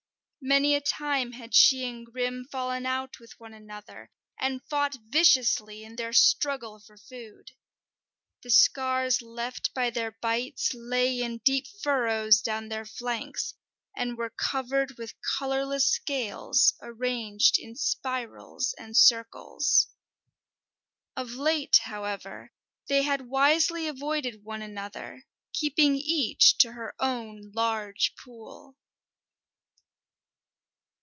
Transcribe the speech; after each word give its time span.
Many 0.43 0.73
a 0.73 0.81
time 0.81 1.33
had 1.33 1.53
she 1.53 1.87
and 1.87 2.03
Grim 2.03 2.47
fallen 2.51 2.87
out 2.87 3.19
with 3.19 3.35
one 3.39 3.53
another, 3.53 4.09
and 4.39 4.59
fought 4.67 4.95
viciously 4.99 5.83
in 5.83 5.97
their 5.97 6.13
struggle 6.13 6.79
for 6.79 6.97
food. 6.97 7.51
The 8.41 8.49
scars 8.49 9.21
left 9.21 9.71
by 9.75 9.91
their 9.91 10.09
bites 10.13 10.71
lay 10.73 11.21
in 11.21 11.37
deep 11.45 11.67
furrows 11.83 12.41
down 12.41 12.69
their 12.69 12.85
flanks, 12.85 13.53
and 13.95 14.17
were 14.17 14.31
covered 14.31 14.97
with 14.97 15.13
colourless 15.37 15.87
scales 15.91 16.73
arranged 16.81 17.59
in 17.59 17.75
spirals 17.75 18.73
and 18.79 18.97
circles. 18.97 19.89
Of 21.15 21.33
late, 21.33 21.81
however, 21.83 22.51
they 22.87 23.03
had 23.03 23.27
wisely 23.29 23.87
avoided 23.87 24.43
one 24.43 24.63
another, 24.63 25.27
keeping 25.53 25.97
each 25.97 26.57
to 26.57 26.71
her 26.71 26.95
own 26.99 27.51
large 27.53 28.15
pool. 28.15 28.75